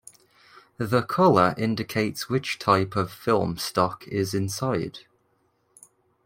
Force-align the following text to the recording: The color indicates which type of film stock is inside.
The 0.79 1.03
color 1.03 1.53
indicates 1.59 2.27
which 2.27 2.57
type 2.57 2.95
of 2.95 3.11
film 3.11 3.59
stock 3.59 4.07
is 4.07 4.33
inside. 4.33 5.01